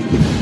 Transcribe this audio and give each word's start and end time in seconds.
you 0.00 0.37